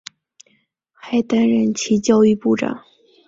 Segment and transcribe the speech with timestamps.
[0.93, 2.81] 还担任其教育部长。